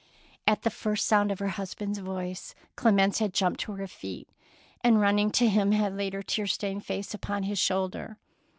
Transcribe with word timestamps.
At 0.47 0.63
the 0.63 0.71
first 0.71 1.05
sound 1.05 1.31
of 1.31 1.37
her 1.37 1.49
husband's 1.49 1.99
voice 1.99 2.55
Clemence 2.75 3.19
had 3.19 3.35
jumped 3.35 3.59
to 3.59 3.73
her 3.73 3.85
feet, 3.85 4.27
and 4.83 4.99
running 4.99 5.29
to 5.33 5.47
him 5.47 5.73
had 5.73 5.95
laid 5.95 6.13
her 6.15 6.23
tear 6.23 6.47
stained 6.47 6.83
face 6.83 7.13
upon 7.13 7.43
his 7.43 7.59
shoulder. 7.59 8.17